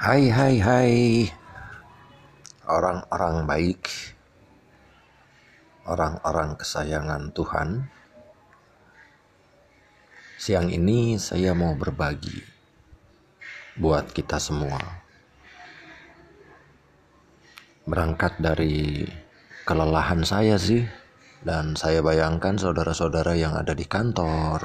[0.00, 0.94] Hai hai hai.
[2.64, 3.84] Orang-orang baik.
[5.84, 7.84] Orang-orang kesayangan Tuhan.
[10.40, 12.40] Siang ini saya mau berbagi
[13.76, 14.80] Buat kita semua.
[17.84, 19.04] Berangkat dari
[19.68, 20.80] kelelahan saya sih
[21.44, 24.64] Dan saya bayangkan saudara-saudara yang ada di kantor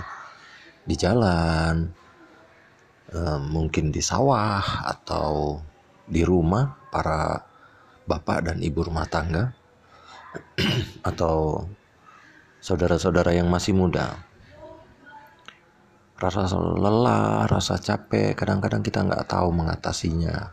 [0.87, 2.04] Di jalan
[3.15, 4.59] Eh, mungkin di sawah
[4.91, 5.63] atau
[6.03, 7.39] di rumah para
[8.03, 9.55] bapak dan ibu rumah tangga
[11.09, 11.63] atau
[12.59, 14.19] saudara-saudara yang masih muda.
[16.19, 20.51] Rasa lelah, rasa capek, kadang-kadang kita nggak tahu mengatasinya,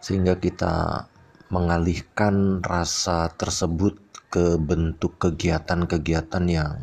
[0.00, 1.04] sehingga kita
[1.52, 4.00] mengalihkan rasa tersebut
[4.32, 6.80] ke bentuk kegiatan-kegiatan yang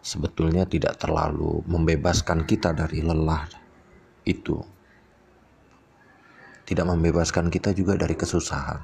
[0.00, 3.63] sebetulnya tidak terlalu membebaskan kita dari lelah
[4.24, 4.60] itu
[6.64, 8.80] tidak membebaskan kita juga dari kesusahan.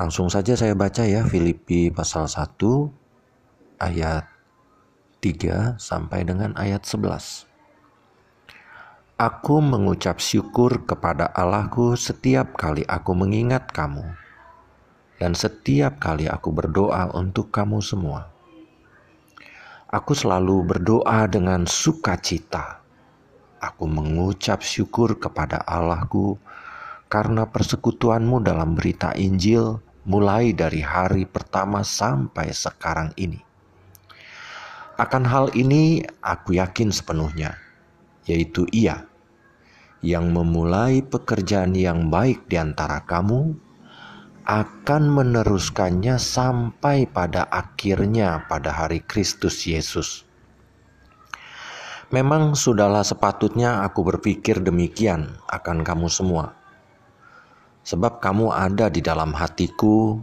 [0.00, 2.56] Langsung saja saya baca ya Filipi pasal 1
[3.84, 4.24] ayat
[5.20, 7.44] 3 sampai dengan ayat 11.
[9.20, 14.16] Aku mengucap syukur kepada Allahku setiap kali aku mengingat kamu
[15.20, 18.32] dan setiap kali aku berdoa untuk kamu semua.
[19.92, 22.79] Aku selalu berdoa dengan sukacita
[23.60, 26.40] Aku mengucap syukur kepada Allahku
[27.12, 33.36] karena persekutuanmu dalam berita Injil mulai dari hari pertama sampai sekarang ini.
[34.96, 37.56] Akan hal ini aku yakin sepenuhnya,
[38.24, 39.04] yaitu Ia
[40.00, 43.52] yang memulai pekerjaan yang baik di antara kamu
[44.48, 50.24] akan meneruskannya sampai pada akhirnya pada hari Kristus Yesus.
[52.10, 56.58] Memang sudahlah sepatutnya aku berpikir demikian akan kamu semua.
[57.86, 60.18] Sebab kamu ada di dalam hatiku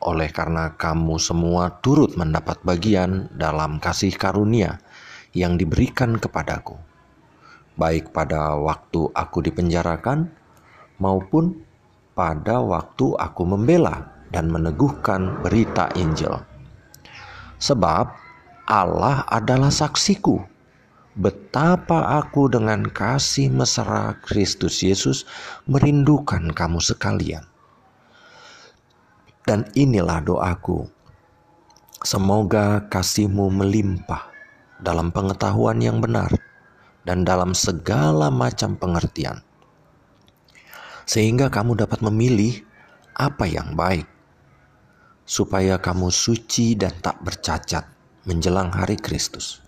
[0.00, 4.80] oleh karena kamu semua turut mendapat bagian dalam kasih karunia
[5.36, 6.80] yang diberikan kepadaku.
[7.76, 10.32] Baik pada waktu aku dipenjarakan
[10.96, 11.52] maupun
[12.16, 16.40] pada waktu aku membela dan meneguhkan berita Injil.
[17.60, 18.08] Sebab
[18.72, 20.55] Allah adalah saksiku
[21.16, 25.24] betapa aku dengan kasih mesra Kristus Yesus
[25.64, 27.48] merindukan kamu sekalian.
[29.48, 30.84] Dan inilah doaku.
[32.04, 34.28] Semoga kasihmu melimpah
[34.84, 36.28] dalam pengetahuan yang benar
[37.08, 39.40] dan dalam segala macam pengertian.
[41.08, 42.60] Sehingga kamu dapat memilih
[43.16, 44.04] apa yang baik,
[45.24, 47.86] supaya kamu suci dan tak bercacat
[48.26, 49.65] menjelang hari Kristus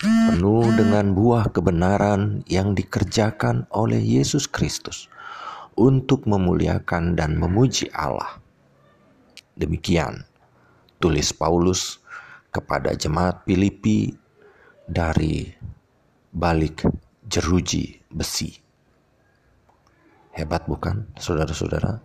[0.00, 5.12] penuh dengan buah kebenaran yang dikerjakan oleh Yesus Kristus
[5.76, 8.40] untuk memuliakan dan memuji Allah.
[9.60, 10.24] Demikian
[10.96, 12.00] tulis Paulus
[12.48, 14.16] kepada jemaat Filipi
[14.88, 15.52] dari
[16.32, 16.88] balik
[17.28, 18.56] jeruji besi.
[20.32, 22.00] Hebat bukan, saudara-saudara?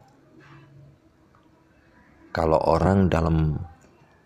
[2.36, 3.56] Kalau orang dalam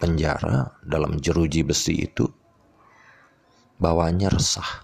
[0.02, 2.39] penjara, dalam jeruji besi itu
[3.80, 4.84] bawahnya resah.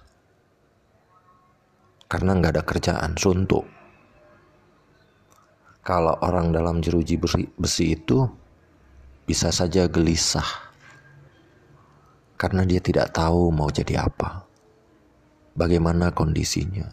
[2.08, 3.68] Karena nggak ada kerjaan suntuk.
[5.86, 7.20] Kalau orang dalam jeruji
[7.60, 8.26] besi itu
[9.28, 10.48] bisa saja gelisah.
[12.40, 14.48] Karena dia tidak tahu mau jadi apa.
[15.56, 16.88] Bagaimana kondisinya.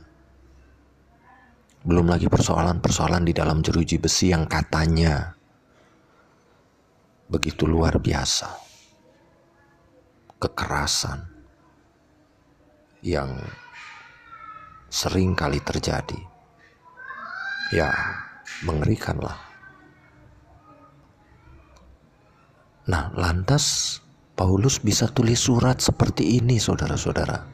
[1.82, 5.34] Belum lagi persoalan-persoalan di dalam jeruji besi yang katanya
[7.26, 8.54] begitu luar biasa.
[10.38, 11.31] Kekerasan
[13.02, 13.34] yang
[14.86, 16.18] sering kali terjadi.
[17.74, 17.90] Ya,
[18.62, 19.36] mengerikanlah.
[22.86, 23.98] Nah, lantas
[24.38, 27.46] Paulus bisa tulis surat seperti ini, saudara-saudara.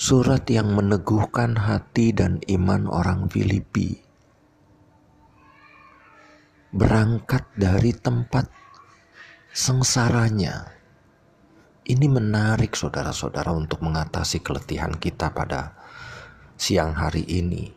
[0.00, 4.00] Surat yang meneguhkan hati dan iman orang Filipi.
[6.70, 8.48] Berangkat dari tempat
[9.52, 10.79] sengsaranya,
[11.88, 15.76] ini menarik saudara-saudara untuk mengatasi keletihan kita pada
[16.60, 17.72] siang hari ini.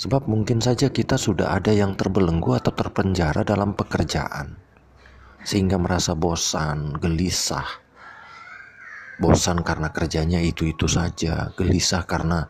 [0.00, 4.56] Sebab mungkin saja kita sudah ada yang terbelenggu atau terpenjara dalam pekerjaan.
[5.44, 7.68] Sehingga merasa bosan, gelisah.
[9.20, 12.48] Bosan karena kerjanya itu-itu saja, gelisah karena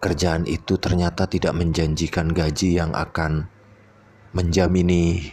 [0.00, 3.52] kerjaan itu ternyata tidak menjanjikan gaji yang akan
[4.32, 5.28] menjamini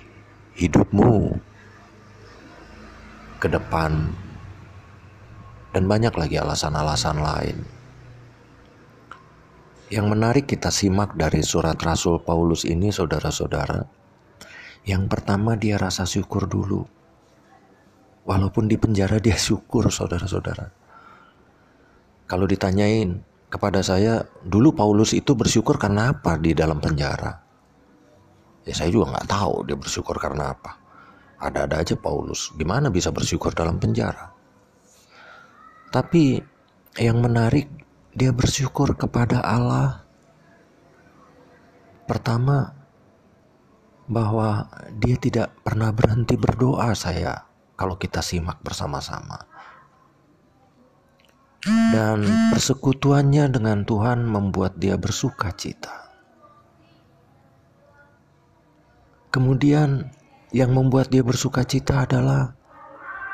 [0.59, 1.39] hidupmu
[3.45, 4.09] ke depan,
[5.69, 7.57] dan banyak lagi alasan-alasan lain.
[9.85, 13.85] yang menarik kita simak dari surat Rasul Paulus ini, saudara-saudara,
[14.89, 16.89] yang pertama dia rasa syukur dulu.
[18.25, 20.73] Walaupun di penjara dia syukur, saudara-saudara.
[22.25, 23.21] Kalau ditanyain
[23.53, 27.45] kepada saya, dulu Paulus itu bersyukur karena apa di dalam penjara?
[28.65, 30.84] Ya saya juga nggak tahu dia bersyukur karena apa.
[31.45, 34.33] Ada-ada aja Paulus, gimana bisa bersyukur dalam penjara?
[35.93, 36.41] Tapi
[36.97, 37.69] yang menarik
[38.17, 40.01] dia bersyukur kepada Allah.
[42.09, 42.73] Pertama,
[44.05, 47.45] bahwa dia tidak pernah berhenti berdoa saya
[47.77, 49.45] kalau kita simak bersama-sama.
[51.65, 52.21] Dan
[52.53, 56.13] persekutuannya dengan Tuhan membuat dia bersuka cita.
[59.33, 60.13] Kemudian
[60.53, 62.53] yang membuat dia bersuka cita adalah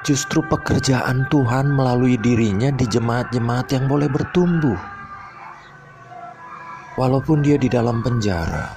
[0.02, 4.80] Justru pekerjaan Tuhan melalui dirinya di jemaat-jemaat yang boleh bertumbuh.
[6.98, 8.74] Walaupun dia di dalam penjara.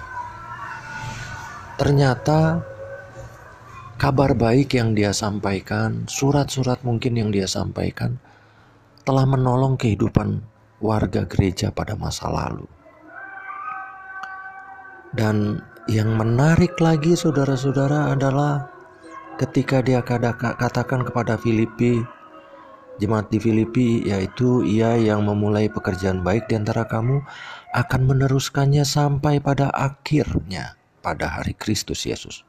[1.81, 2.61] Ternyata
[3.97, 8.21] kabar baik yang dia sampaikan, surat-surat mungkin yang dia sampaikan
[9.09, 10.45] telah menolong kehidupan
[10.85, 12.69] warga gereja pada masa lalu.
[15.17, 18.73] Dan yang menarik lagi saudara-saudara adalah
[19.37, 22.01] ketika dia katakan kepada Filipi
[22.97, 27.21] jemaat di Filipi yaitu ia yang memulai pekerjaan baik di antara kamu
[27.75, 32.47] akan meneruskannya sampai pada akhirnya pada hari Kristus Yesus.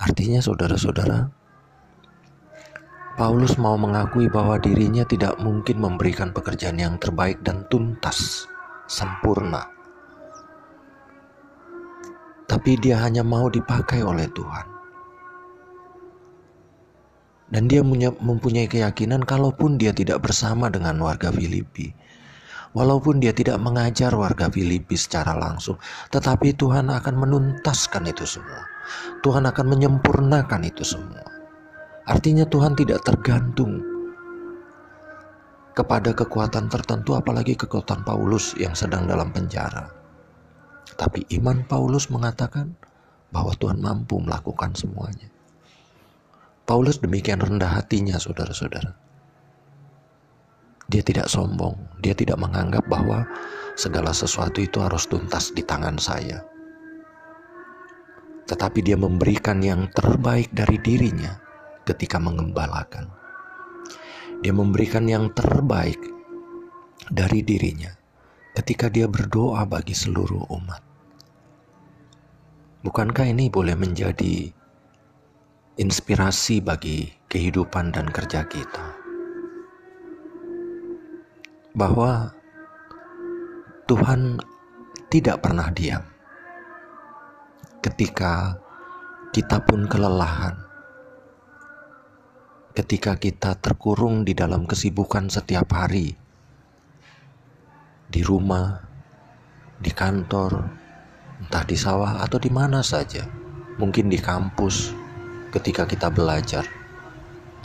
[0.00, 1.28] Artinya saudara-saudara,
[3.14, 8.48] Paulus mau mengakui bahwa dirinya tidak mungkin memberikan pekerjaan yang terbaik dan tuntas,
[8.90, 9.73] sempurna.
[12.44, 14.66] Tapi dia hanya mau dipakai oleh Tuhan.
[17.48, 17.84] Dan dia
[18.20, 21.94] mempunyai keyakinan kalaupun dia tidak bersama dengan warga Filipi,
[22.74, 25.78] walaupun dia tidak mengajar warga Filipi secara langsung,
[26.10, 28.64] tetapi Tuhan akan menuntaskan itu semua.
[29.22, 31.22] Tuhan akan menyempurnakan itu semua.
[32.04, 33.80] Artinya Tuhan tidak tergantung
[35.72, 40.03] kepada kekuatan tertentu apalagi kekuatan Paulus yang sedang dalam penjara.
[40.94, 42.76] Tapi iman Paulus mengatakan
[43.32, 45.26] bahwa Tuhan mampu melakukan semuanya.
[46.64, 48.94] Paulus demikian rendah hatinya, saudara-saudara.
[50.88, 53.24] Dia tidak sombong, dia tidak menganggap bahwa
[53.74, 56.44] segala sesuatu itu harus tuntas di tangan saya.
[58.44, 61.32] Tetapi dia memberikan yang terbaik dari dirinya
[61.88, 63.08] ketika mengembalakan.
[64.44, 65.96] Dia memberikan yang terbaik
[67.08, 68.03] dari dirinya
[68.54, 70.82] ketika dia berdoa bagi seluruh umat.
[72.86, 74.54] Bukankah ini boleh menjadi
[75.74, 78.94] inspirasi bagi kehidupan dan kerja kita.
[81.74, 82.30] Bahwa
[83.90, 84.38] Tuhan
[85.10, 86.06] tidak pernah diam
[87.82, 88.54] ketika
[89.34, 90.54] kita pun kelelahan,
[92.78, 96.14] ketika kita terkurung di dalam kesibukan setiap hari,
[98.14, 98.78] di rumah,
[99.82, 100.62] di kantor,
[101.42, 103.26] entah di sawah atau di mana saja,
[103.74, 104.94] mungkin di kampus,
[105.50, 106.62] ketika kita belajar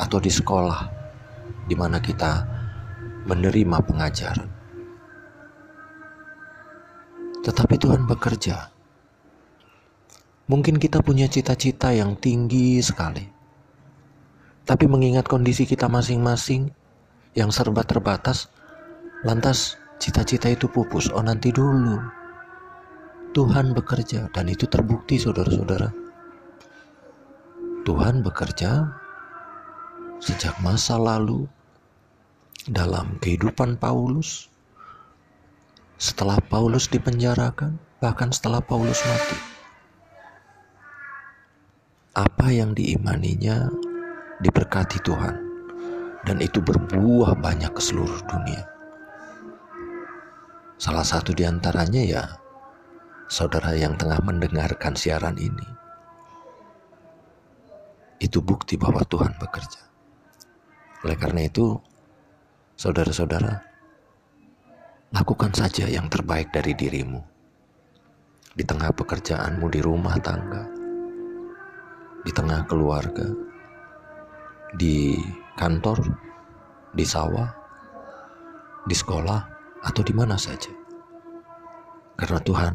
[0.02, 0.90] atau di sekolah
[1.66, 2.46] di mana kita
[3.30, 4.50] menerima pengajaran.
[7.46, 8.74] Tetapi Tuhan bekerja.
[10.50, 13.26] Mungkin kita punya cita-cita yang tinggi sekali.
[14.66, 16.74] Tapi mengingat kondisi kita masing-masing
[17.34, 18.50] yang serba terbatas,
[19.26, 21.12] lantas cita-cita itu pupus.
[21.14, 22.00] Oh nanti dulu.
[23.30, 26.10] Tuhan bekerja dan itu terbukti saudara-saudara
[27.90, 28.86] Tuhan bekerja
[30.22, 31.50] sejak masa lalu
[32.70, 34.46] dalam kehidupan Paulus,
[35.98, 39.38] setelah Paulus dipenjarakan, bahkan setelah Paulus mati.
[42.14, 43.74] Apa yang diimaninya
[44.38, 45.36] diberkati Tuhan,
[46.30, 48.79] dan itu berbuah banyak ke seluruh dunia.
[50.80, 52.24] Salah satu di antaranya ya
[53.28, 55.68] saudara yang tengah mendengarkan siaran ini
[58.24, 59.84] itu bukti bahwa Tuhan bekerja.
[61.04, 61.76] Oleh karena itu,
[62.80, 63.60] saudara-saudara,
[65.16, 67.20] lakukan saja yang terbaik dari dirimu.
[68.56, 70.64] Di tengah pekerjaanmu di rumah tangga,
[72.24, 73.28] di tengah keluarga,
[74.76, 75.20] di
[75.56, 76.04] kantor,
[76.92, 77.52] di sawah,
[78.84, 80.72] di sekolah, atau di mana saja.
[82.20, 82.74] Karena Tuhan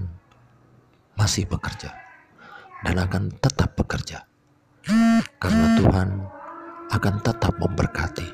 [1.15, 1.93] masih bekerja
[2.85, 4.25] dan akan tetap bekerja
[5.41, 6.09] karena Tuhan
[6.93, 8.29] akan tetap memberkati.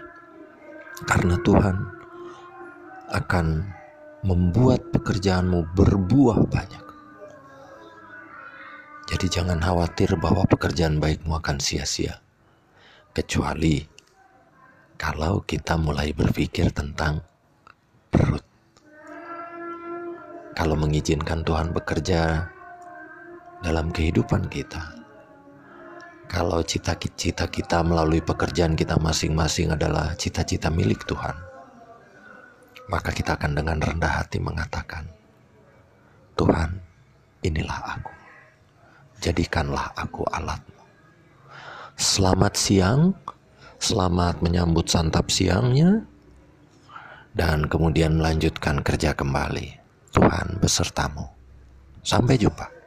[1.07, 1.77] Karena Tuhan
[3.15, 3.47] akan
[4.27, 6.87] membuat pekerjaanmu berbuah banyak.
[9.11, 12.19] Jadi jangan khawatir bahwa pekerjaan baikmu akan sia-sia.
[13.11, 13.83] Kecuali
[14.95, 17.23] kalau kita mulai berpikir tentang
[18.11, 18.40] perut.
[20.61, 22.45] Kalau mengizinkan Tuhan bekerja
[23.65, 24.93] dalam kehidupan kita,
[26.29, 31.33] kalau cita-cita kita melalui pekerjaan kita masing-masing adalah cita-cita milik Tuhan,
[32.93, 35.09] maka kita akan dengan rendah hati mengatakan,
[36.37, 36.77] Tuhan,
[37.41, 38.13] inilah aku.
[39.25, 40.85] Jadikanlah aku alatmu.
[41.97, 43.17] Selamat siang,
[43.81, 46.05] selamat menyambut santap siangnya,
[47.33, 49.80] dan kemudian melanjutkan kerja kembali.
[50.11, 51.27] Tuhan besertamu.
[52.03, 52.80] Sampai jumpa.